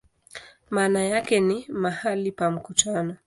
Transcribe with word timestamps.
Maana 0.69 1.03
yake 1.03 1.39
ni 1.39 1.65
"mahali 1.69 2.31
pa 2.31 2.51
mkutano". 2.51 3.15